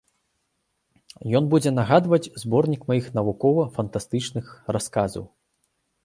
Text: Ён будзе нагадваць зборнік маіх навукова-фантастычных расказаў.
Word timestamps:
Ён 1.39 1.43
будзе 1.51 1.71
нагадваць 1.79 2.31
зборнік 2.43 2.81
маіх 2.91 3.05
навукова-фантастычных 3.17 4.45
расказаў. 4.77 5.29